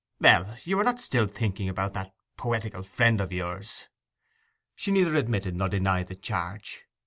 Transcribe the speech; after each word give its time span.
'Ell, 0.23 0.57
you 0.63 0.79
are 0.79 0.83
not 0.83 0.99
thinking 0.99 1.67
still 1.67 1.69
about 1.69 1.93
that—poetical 1.93 2.81
friend 2.81 3.21
of 3.21 3.31
yours?' 3.31 3.87
She 4.75 4.89
neither 4.89 5.15
admitted 5.15 5.55
nor 5.55 5.69
denied 5.69 6.07
the 6.07 6.15
charge. 6.15 6.85